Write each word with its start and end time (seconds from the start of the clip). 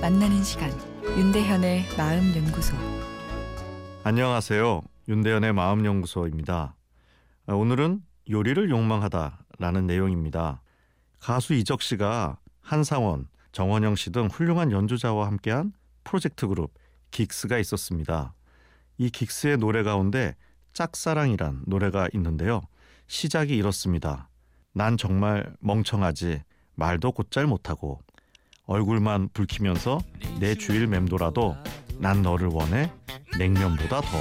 만나는 0.00 0.44
시간 0.44 0.70
윤대현의 1.02 1.86
마음 1.98 2.36
연구소 2.36 2.76
안녕하세요. 4.04 4.80
윤대현의 5.08 5.52
마음 5.54 5.84
연구소입니다. 5.84 6.76
오늘은 7.48 8.00
요리를 8.30 8.70
욕망하다라는 8.70 9.86
내용입니다. 9.88 10.62
가수 11.18 11.54
이적 11.54 11.82
씨가 11.82 12.38
한상원, 12.60 13.26
정원영 13.50 13.96
씨 13.96 14.12
등 14.12 14.28
훌륭한 14.28 14.70
연주자와 14.70 15.26
함께한 15.26 15.72
프로젝트 16.04 16.46
그룹 16.46 16.72
긱스가 17.10 17.58
있었습니다. 17.58 18.34
이 18.98 19.10
긱스의 19.10 19.58
노래 19.58 19.82
가운데 19.82 20.36
짝사랑이란 20.74 21.64
노래가 21.66 22.08
있는데요. 22.14 22.62
시작이 23.08 23.56
이렇습니다. 23.56 24.28
난 24.72 24.96
정말 24.96 25.52
멍청하지 25.58 26.40
말도 26.76 27.12
곧잘 27.12 27.48
못하고 27.48 28.00
얼굴만 28.68 29.30
붉히면서 29.32 29.98
내 30.40 30.54
주위를 30.54 30.88
맴돌아도 30.88 31.56
난 31.98 32.20
너를 32.20 32.48
원해 32.48 32.92
냉면보다 33.38 34.02
더. 34.02 34.18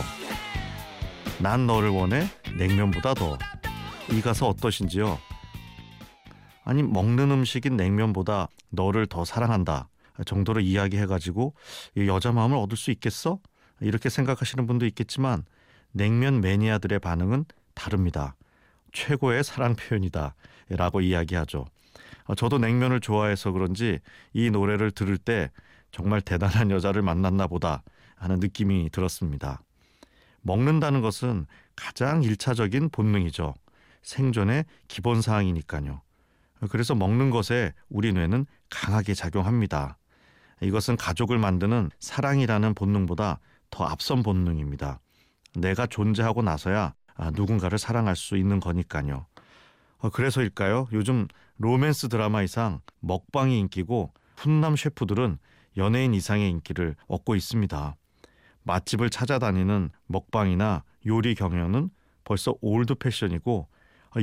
난 1.44 1.68
너를 1.68 1.90
원해 1.90 2.26
냉면보다 2.58 3.14
더. 3.14 3.38
이 4.10 4.22
가사 4.22 4.46
어떠신지요? 4.46 5.20
아니 6.64 6.82
먹는 6.82 7.30
음식인 7.30 7.76
냉면보다 7.76 8.48
너를 8.70 9.06
더 9.06 9.26
사랑한다 9.26 9.90
정도로 10.26 10.62
이야기해가지고 10.62 11.54
여자 12.08 12.32
마음을 12.32 12.58
얻을 12.58 12.78
수 12.78 12.90
있겠어? 12.92 13.40
이렇게 13.82 14.10
생각하시는 14.10 14.66
분도 14.66 14.86
있겠지만 14.86 15.44
냉면 15.92 16.40
매니아들의 16.40 17.00
반응은 17.00 17.44
다릅니다. 17.74 18.36
최고의 18.94 19.44
사랑 19.44 19.76
표현이다 19.76 20.36
라고 20.70 21.02
이야기하죠. 21.02 21.66
어, 22.28 22.36
저도 22.36 22.58
냉면을 22.60 23.00
좋아해서 23.00 23.52
그런지 23.52 24.00
이 24.34 24.50
노래를 24.50 24.92
들을 24.92 25.18
때 25.18 25.50
정말 25.92 26.22
대단한 26.22 26.72
여자를 26.72 27.02
만났나 27.02 27.48
보다 27.48 27.84
하는 28.16 28.40
느낌이 28.40 28.90
들었습니다. 28.92 29.62
먹는다는 30.42 31.02
것은 31.02 31.46
가장 31.76 32.24
일차적인 32.24 32.90
본능이죠. 32.90 33.54
생존의 34.02 34.66
기본 34.88 35.22
사항이니까요. 35.22 36.02
그래서 36.70 36.96
먹는 36.96 37.30
것에 37.30 37.74
우리 37.90 38.14
뇌는 38.14 38.46
강하게 38.70 39.14
작용합니다. 39.14 39.98
이것은 40.62 40.98
가족을 40.98 41.38
만드는 41.38 41.92
사랑이라는 42.00 42.74
본능보다 42.74 43.40
더 43.70 43.84
앞선 43.86 44.24
본능입니다. 44.24 45.00
내가 45.56 45.86
존재하고 45.86 46.42
나서야 46.42 46.94
아, 47.16 47.32
누군가를 47.32 47.78
사랑할 47.78 48.16
수 48.16 48.38
있는 48.38 48.60
거니까요. 48.60 49.26
어, 50.00 50.10
그래서일까요? 50.10 50.88
요즘 50.94 51.28
로맨스 51.58 52.10
드라마 52.10 52.44
이상 52.44 52.82
먹방이 53.00 53.58
인기고 53.60 54.14
훈남 54.36 54.76
셰프들은 54.76 55.40
연예인 55.78 56.14
이상의 56.14 56.50
인기를 56.50 56.96
얻고 57.08 57.36
있습니다. 57.36 57.96
맛집을 58.64 59.10
찾아다니는 59.10 59.90
먹방이나 60.08 60.84
요리 61.06 61.36
경연은 61.36 61.90
벌써 62.24 62.54
old 62.62 62.96
fashion이고 62.96 63.68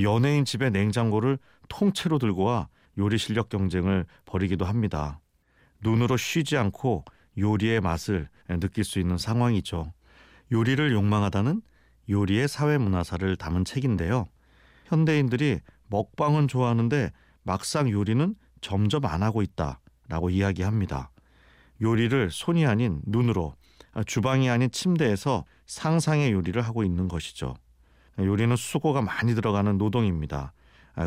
연예인 0.02 0.44
집에 0.44 0.70
냉장고를 0.70 1.38
통째로 1.68 2.18
들고 2.18 2.44
와 2.44 2.68
요리 2.98 3.18
실력 3.18 3.48
경쟁을 3.48 4.06
벌이기도 4.26 4.64
합니다. 4.64 5.20
눈으로 5.80 6.16
쉬지 6.16 6.56
않고 6.56 7.04
요리의 7.38 7.80
맛을 7.80 8.28
느낄 8.48 8.84
수 8.84 8.98
있는 8.98 9.18
상황이죠. 9.18 9.92
요리를 10.52 10.92
욕망하다는 10.92 11.62
요리의 12.08 12.48
사회 12.48 12.78
문화사를 12.78 13.36
담은 13.36 13.64
책인데요. 13.64 14.26
현대인들이 14.84 15.60
먹방은 15.88 16.48
좋아하는데 16.48 17.10
막상 17.42 17.90
요리는 17.90 18.34
점점 18.60 19.04
안 19.04 19.22
하고 19.22 19.42
있다라고 19.42 20.30
이야기합니다. 20.30 21.10
요리를 21.82 22.30
손이 22.30 22.64
아닌 22.66 23.02
눈으로 23.04 23.54
주방이 24.06 24.48
아닌 24.48 24.70
침대에서 24.70 25.44
상상의 25.66 26.32
요리를 26.32 26.60
하고 26.62 26.84
있는 26.84 27.08
것이죠. 27.08 27.54
요리는 28.18 28.54
수고가 28.56 29.02
많이 29.02 29.34
들어가는 29.34 29.76
노동입니다. 29.76 30.52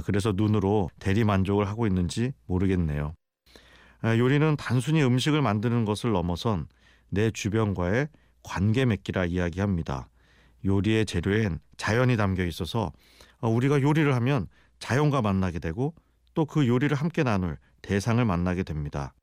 그래서 0.06 0.34
눈으로 0.36 0.90
대리 1.00 1.24
만족을 1.24 1.68
하고 1.68 1.88
있는지 1.88 2.34
모르겠네요. 2.46 3.14
요리는 4.04 4.56
단순히 4.58 5.02
음식을 5.04 5.42
만드는 5.42 5.86
것을 5.86 6.12
넘어선 6.12 6.68
내 7.10 7.32
주변과의 7.32 8.10
관계 8.44 8.86
맺기라 8.86 9.26
이야기합니다. 9.26 10.10
요리의 10.66 11.06
재료엔 11.06 11.60
자연이 11.78 12.18
담겨 12.18 12.44
있어서 12.46 12.92
우리가 13.42 13.82
요리를 13.82 14.14
하면 14.16 14.48
자연과 14.80 15.22
만나게 15.22 15.60
되고 15.60 15.94
또 16.34 16.46
그 16.46 16.68
요리를 16.68 16.96
함께 16.96 17.24
나눌 17.24 17.58
대상을 17.82 18.24
만나게 18.24 18.64
됩니다. 18.64 19.14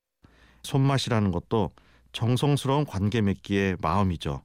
손맛이라는 0.63 1.31
것도 1.31 1.71
정성스러운 2.11 2.85
관계 2.85 3.21
맺기의 3.21 3.77
마음이죠. 3.81 4.41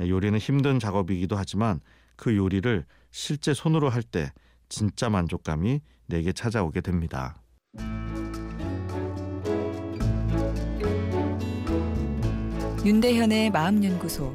요리는 0.00 0.38
힘든 0.38 0.78
작업이기도 0.78 1.36
하지만 1.36 1.80
그 2.16 2.36
요리를 2.36 2.84
실제 3.10 3.54
손으로 3.54 3.88
할 3.88 4.02
때 4.02 4.32
진짜 4.68 5.08
만족감이 5.10 5.80
내게 6.06 6.32
찾아오게 6.32 6.80
됩니다. 6.80 7.36
윤대현의 12.84 13.50
마음연구소 13.50 14.34